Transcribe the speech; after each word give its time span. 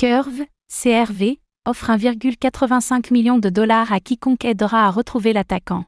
Curve, 0.00 0.44
CRV, 0.68 1.40
offre 1.66 1.90
1,85 1.90 3.12
million 3.12 3.36
de 3.36 3.48
dollars 3.48 3.92
à 3.92 3.98
quiconque 3.98 4.44
aidera 4.44 4.86
à 4.86 4.92
retrouver 4.92 5.32
l'attaquant. 5.32 5.86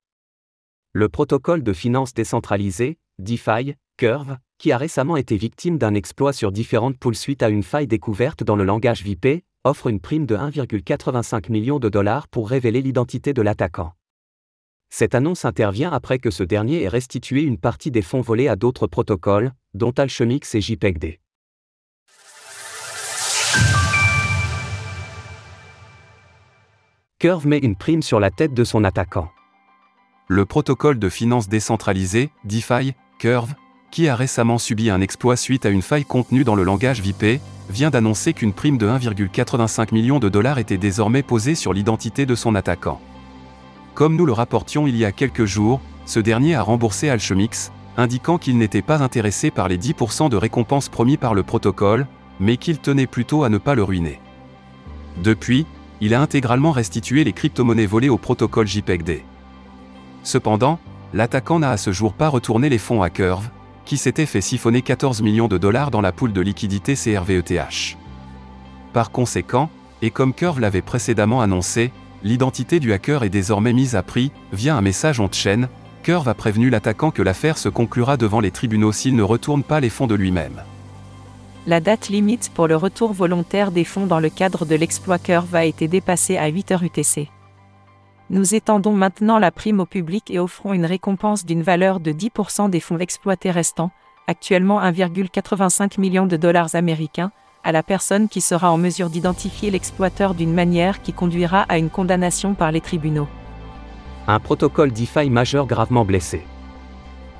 Le 0.93 1.09
protocole 1.09 1.63
de 1.63 1.73
finance 1.73 2.13
décentralisée, 2.13 2.99
DeFi, 3.21 3.77
Curve, 3.99 4.39
qui 4.59 4.73
a 4.73 4.79
récemment 4.79 5.17
été 5.17 5.37
victime 5.37 5.79
d'un 5.79 5.95
exploit 5.95 6.33
sur 6.33 6.51
différentes 6.51 6.99
poules 6.99 7.15
suite 7.15 7.45
à 7.45 7.51
une 7.51 7.63
faille 7.63 7.87
découverte 7.87 8.43
dans 8.43 8.57
le 8.57 8.65
langage 8.65 9.05
VIP, 9.05 9.45
offre 9.63 9.87
une 9.87 10.01
prime 10.01 10.27
de 10.27 10.35
1,85 10.35 11.49
million 11.49 11.79
de 11.79 11.89
dollars 11.89 12.27
pour 12.27 12.51
révéler 12.51 12.83
l'identité 12.83 13.33
de 13.33 13.43
l'attaquant. 13.43 13.93
Cette 14.89 15.15
annonce 15.15 15.45
intervient 15.45 15.93
après 15.93 16.19
que 16.19 16.33
ce 16.33 16.43
dernier 16.43 16.83
ait 16.83 16.89
restitué 16.89 17.43
une 17.43 17.59
partie 17.59 17.93
des 17.93 18.03
fonds 18.03 18.23
volés 18.23 18.49
à 18.49 18.57
d'autres 18.57 18.89
protocoles, 18.89 19.53
dont 19.75 19.93
Alchemix 19.93 20.57
et 20.57 20.61
JPEGD. 20.61 21.21
Curve 27.21 27.47
met 27.47 27.59
une 27.59 27.77
prime 27.77 28.01
sur 28.01 28.19
la 28.19 28.31
tête 28.31 28.55
de 28.55 28.65
son 28.65 28.83
attaquant. 28.83 29.29
Le 30.27 30.47
protocole 30.47 30.99
de 30.99 31.11
finance 31.11 31.51
décentralisée, 31.51 32.31
DeFi, 32.45 32.95
Curve, 33.19 33.53
qui 33.91 34.09
a 34.09 34.17
récemment 34.17 34.57
subi 34.57 34.89
un 34.89 35.03
exploit 35.03 35.37
suite 35.37 35.67
à 35.67 35.69
une 35.69 35.83
faille 35.83 36.07
contenue 36.07 36.45
dans 36.45 36.55
le 36.55 36.63
langage 36.63 37.03
VIP, 37.03 37.43
vient 37.69 37.91
d'annoncer 37.91 38.33
qu'une 38.33 38.55
prime 38.55 38.79
de 38.79 38.89
1,85 38.89 39.93
million 39.93 40.19
de 40.19 40.31
dollars 40.31 40.59
était 40.59 40.79
désormais 40.79 41.23
posée 41.23 41.55
sur 41.55 41.75
l'identité 41.75 42.25
de 42.25 42.35
son 42.35 42.55
attaquant. 42.55 43.03
Comme 43.93 44.17
nous 44.17 44.25
le 44.25 44.33
rapportions 44.33 44.87
il 44.87 44.97
y 44.97 45.05
a 45.05 45.13
quelques 45.13 45.45
jours, 45.45 45.83
ce 46.07 46.21
dernier 46.21 46.55
a 46.55 46.63
remboursé 46.63 47.11
Alchemix, 47.11 47.71
indiquant 47.99 48.39
qu'il 48.39 48.57
n'était 48.57 48.81
pas 48.81 49.03
intéressé 49.03 49.51
par 49.51 49.69
les 49.69 49.77
10% 49.77 50.31
de 50.31 50.39
récompenses 50.39 50.89
promis 50.89 51.19
par 51.19 51.35
le 51.35 51.43
protocole, 51.43 52.07
mais 52.39 52.57
qu'il 52.57 52.79
tenait 52.79 53.07
plutôt 53.07 53.45
à 53.45 53.51
ne 53.51 53.59
pas 53.59 53.75
le 53.75 53.83
ruiner. 53.83 54.19
Depuis, 55.23 55.67
il 56.01 56.15
a 56.15 56.21
intégralement 56.21 56.73
restitué 56.73 57.25
les 57.25 57.33
crypto-monnaies 57.33 57.87
volées 57.87 58.09
au 58.09 58.19
protocole 58.19 58.67
JPEGD. 58.67 59.23
Cependant, 60.23 60.79
l'attaquant 61.13 61.59
n'a 61.59 61.71
à 61.71 61.77
ce 61.77 61.93
jour 61.93 62.13
pas 62.13 62.29
retourné 62.29 62.69
les 62.69 62.79
fonds 62.79 63.03
à 63.03 63.11
Curve, 63.11 63.49
qui 63.85 63.97
s'était 63.97 64.27
fait 64.27 64.41
siphonner 64.41 64.83
14 64.83 65.23
millions 65.23 65.49
de 65.49 65.59
dollars 65.59 65.91
dans 65.91 66.01
la 66.01 66.13
poule 66.13 66.33
de 66.33 66.41
liquidité 66.41 66.95
CRVETH. 66.95 67.97
Par 68.93 69.11
conséquent, 69.11 69.71
et 70.03 70.11
comme 70.11 70.33
Curve 70.33 70.61
l'avait 70.61 70.83
précédemment 70.83 71.41
annoncé, 71.41 71.93
l'identité 72.23 72.81
du 72.81 72.93
hacker 72.93 73.25
est 73.25 73.31
désormais 73.31 73.73
mise 73.73 73.97
à 73.97 74.03
prix, 74.03 74.33
via 74.53 74.77
un 74.77 74.81
message 74.81 75.21
on-chain, 75.21 75.69
Curve 76.03 76.29
a 76.29 76.35
prévenu 76.35 76.71
l'attaquant 76.71 77.11
que 77.11 77.23
l'affaire 77.23 77.59
se 77.59 77.69
conclura 77.69 78.17
devant 78.17 78.41
les 78.41 78.51
tribunaux 78.51 78.93
s'il 78.93 79.17
ne 79.17 79.23
retourne 79.23 79.63
pas 79.63 79.81
les 79.81 79.91
fonds 79.91 80.07
de 80.07 80.15
lui-même. 80.15 80.63
La 81.71 81.79
date 81.79 82.09
limite 82.09 82.51
pour 82.53 82.67
le 82.67 82.75
retour 82.75 83.13
volontaire 83.13 83.71
des 83.71 83.85
fonds 83.85 84.07
dans 84.07 84.19
le 84.19 84.29
cadre 84.29 84.67
de 84.67 84.75
l'exploit 84.75 85.21
Curve 85.21 85.55
a 85.55 85.65
été 85.65 85.87
dépassée 85.87 86.37
à 86.37 86.51
8h 86.51 86.85
UTC. 86.85 87.29
Nous 88.29 88.57
étendons 88.57 88.93
maintenant 88.93 89.39
la 89.39 89.53
prime 89.53 89.79
au 89.79 89.87
public 89.87 90.33
et 90.33 90.41
offrons 90.41 90.73
une 90.73 90.85
récompense 90.85 91.47
d'une 91.47 91.63
valeur 91.63 92.01
de 92.01 92.11
10% 92.11 92.71
des 92.71 92.81
fonds 92.81 92.99
exploités 92.99 93.53
restants, 93.53 93.93
actuellement 94.27 94.83
1,85 94.83 96.01
million 96.01 96.27
de 96.27 96.37
dollars 96.37 96.75
américains, 96.75 97.31
à 97.63 97.71
la 97.71 97.85
personne 97.85 98.29
qui 98.29 98.41
sera 98.41 98.73
en 98.73 98.77
mesure 98.77 99.09
d'identifier 99.09 99.71
l'exploiteur 99.71 100.35
d'une 100.35 100.53
manière 100.53 101.01
qui 101.03 101.13
conduira 101.13 101.67
à 101.69 101.79
une 101.79 101.89
condamnation 101.89 102.55
par 102.55 102.73
les 102.73 102.81
tribunaux. 102.81 103.29
Un 104.27 104.41
protocole 104.41 104.91
DeFi 104.91 105.31
majeur 105.31 105.69
gravement 105.69 106.05
blessé. 106.05 106.43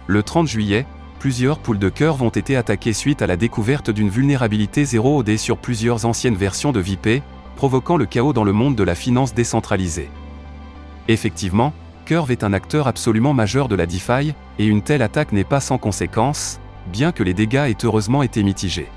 Le 0.07 0.23
30 0.23 0.47
juillet, 0.47 0.87
plusieurs 1.21 1.59
poules 1.59 1.79
de 1.79 1.91
curve 1.91 2.23
ont 2.23 2.31
été 2.31 2.57
attaquées 2.57 2.95
suite 2.95 3.21
à 3.21 3.27
la 3.27 3.37
découverte 3.37 3.91
d'une 3.91 4.09
vulnérabilité 4.09 4.85
0OD 4.85 5.37
sur 5.37 5.59
plusieurs 5.59 6.07
anciennes 6.07 6.35
versions 6.35 6.73
de 6.73 6.81
VIP, 6.81 7.23
provoquant 7.57 7.99
le 7.99 8.07
chaos 8.07 8.33
dans 8.33 8.43
le 8.43 8.55
monde 8.55 8.75
de 8.75 8.83
la 8.83 8.95
finance 8.95 9.35
décentralisée. 9.35 10.09
Effectivement, 11.09 11.75
Curve 12.07 12.31
est 12.31 12.43
un 12.43 12.55
acteur 12.55 12.89
absolument 12.89 13.35
majeur 13.35 13.69
de 13.69 13.75
la 13.77 13.85
DeFi, 13.85 14.33
et 14.59 14.67
une 14.67 14.81
telle 14.81 15.03
attaque 15.03 15.33
n'est 15.33 15.45
pas 15.45 15.61
sans 15.61 15.77
conséquences, 15.77 16.59
bien 16.91 17.13
que 17.13 17.23
les 17.23 17.35
dégâts 17.35 17.69
aient 17.69 17.85
heureusement 17.85 18.23
été 18.23 18.43
mitigés. 18.43 18.89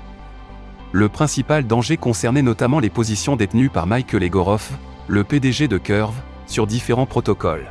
Le 0.92 1.10
principal 1.10 1.66
danger 1.66 1.98
concernait 1.98 2.40
notamment 2.40 2.80
les 2.80 2.88
positions 2.88 3.36
détenues 3.36 3.68
par 3.68 3.86
Michael 3.86 4.22
Egorov, 4.22 4.70
le 5.08 5.24
PDG 5.24 5.68
de 5.68 5.76
Curve, 5.76 6.16
sur 6.46 6.66
différents 6.66 7.06
protocoles 7.06 7.70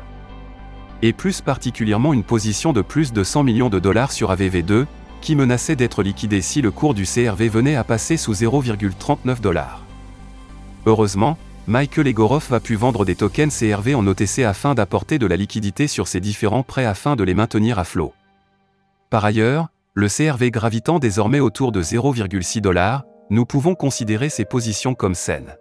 et 1.04 1.12
plus 1.12 1.42
particulièrement 1.42 2.14
une 2.14 2.24
position 2.24 2.72
de 2.72 2.80
plus 2.80 3.12
de 3.12 3.22
100 3.22 3.42
millions 3.42 3.68
de 3.68 3.78
dollars 3.78 4.10
sur 4.10 4.34
AVV2, 4.34 4.86
qui 5.20 5.36
menaçait 5.36 5.76
d'être 5.76 6.02
liquidée 6.02 6.40
si 6.40 6.62
le 6.62 6.70
cours 6.70 6.94
du 6.94 7.04
CRV 7.04 7.50
venait 7.50 7.76
à 7.76 7.84
passer 7.84 8.16
sous 8.16 8.32
0,39 8.32 9.42
dollars. 9.42 9.84
Heureusement, 10.86 11.36
Michael 11.66 12.06
Egorov 12.06 12.50
a 12.54 12.60
pu 12.60 12.74
vendre 12.74 13.04
des 13.04 13.16
tokens 13.16 13.54
CRV 13.54 13.94
en 13.94 14.06
OTC 14.06 14.44
afin 14.44 14.74
d'apporter 14.74 15.18
de 15.18 15.26
la 15.26 15.36
liquidité 15.36 15.88
sur 15.88 16.08
ces 16.08 16.20
différents 16.20 16.62
prêts 16.62 16.86
afin 16.86 17.16
de 17.16 17.22
les 17.24 17.34
maintenir 17.34 17.78
à 17.78 17.84
flot. 17.84 18.14
Par 19.10 19.26
ailleurs, 19.26 19.68
le 19.92 20.08
CRV 20.08 20.50
gravitant 20.50 20.98
désormais 20.98 21.40
autour 21.40 21.70
de 21.70 21.82
0,6 21.82 22.62
dollars, 22.62 23.04
nous 23.28 23.44
pouvons 23.44 23.74
considérer 23.74 24.30
ces 24.30 24.46
positions 24.46 24.94
comme 24.94 25.14
saines. 25.14 25.56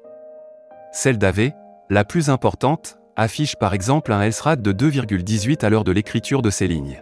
Celle 0.94 1.18
d'AV, 1.18 1.52
la 1.90 2.06
plus 2.06 2.30
importante, 2.30 2.98
affiche 3.16 3.56
par 3.56 3.74
exemple 3.74 4.12
un 4.12 4.26
LSRAT 4.26 4.58
de 4.58 4.72
2,18 4.72 5.64
à 5.64 5.70
l'heure 5.70 5.84
de 5.84 5.92
l'écriture 5.92 6.42
de 6.42 6.50
ces 6.50 6.68
lignes. 6.68 7.02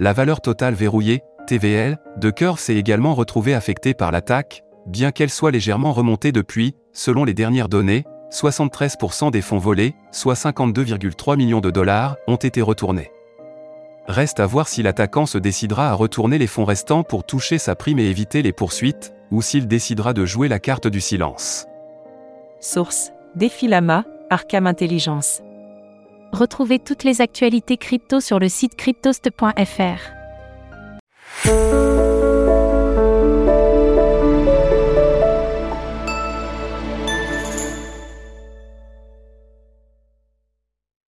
La 0.00 0.12
valeur 0.12 0.40
totale 0.40 0.74
verrouillée, 0.74 1.22
TVL, 1.46 1.98
de 2.16 2.30
Curve 2.30 2.58
s'est 2.58 2.74
également 2.74 3.14
retrouvée 3.14 3.54
affectée 3.54 3.94
par 3.94 4.10
l'attaque, 4.10 4.64
bien 4.86 5.12
qu'elle 5.12 5.30
soit 5.30 5.50
légèrement 5.50 5.92
remontée 5.92 6.32
depuis, 6.32 6.74
selon 6.92 7.24
les 7.24 7.34
dernières 7.34 7.68
données, 7.68 8.04
73% 8.30 9.30
des 9.30 9.42
fonds 9.42 9.58
volés, 9.58 9.94
soit 10.10 10.34
52,3 10.34 11.36
millions 11.36 11.60
de 11.60 11.70
dollars, 11.70 12.16
ont 12.26 12.36
été 12.36 12.62
retournés. 12.62 13.10
Reste 14.06 14.40
à 14.40 14.46
voir 14.46 14.68
si 14.68 14.82
l'attaquant 14.82 15.26
se 15.26 15.38
décidera 15.38 15.90
à 15.90 15.94
retourner 15.94 16.38
les 16.38 16.46
fonds 16.46 16.64
restants 16.64 17.04
pour 17.04 17.24
toucher 17.24 17.58
sa 17.58 17.74
prime 17.74 17.98
et 17.98 18.04
éviter 18.04 18.42
les 18.42 18.52
poursuites, 18.52 19.14
ou 19.30 19.40
s'il 19.40 19.66
décidera 19.66 20.12
de 20.12 20.26
jouer 20.26 20.48
la 20.48 20.58
carte 20.58 20.86
du 20.86 21.00
silence. 21.00 21.66
Source 22.60 23.12
Défilama, 23.34 24.04
Arkham 24.34 24.66
Intelligence. 24.66 25.42
Retrouvez 26.32 26.80
toutes 26.80 27.04
les 27.04 27.20
actualités 27.20 27.76
crypto 27.76 28.18
sur 28.18 28.40
le 28.40 28.48
site 28.48 28.74
cryptost.fr. 28.74 30.00